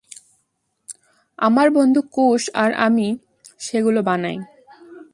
[1.39, 3.07] আমার বন্ধু কুশ আর আমি
[3.59, 4.37] সেগুলো বানাই!